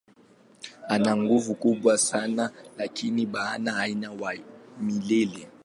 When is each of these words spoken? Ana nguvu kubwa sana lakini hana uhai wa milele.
Ana 0.87 1.15
nguvu 1.17 1.55
kubwa 1.55 1.97
sana 1.97 2.51
lakini 2.77 3.25
hana 3.33 3.73
uhai 3.81 4.05
wa 4.21 4.35
milele. 4.83 5.47